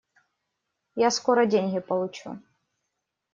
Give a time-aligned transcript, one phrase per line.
[0.95, 2.39] Я скоро деньги получу.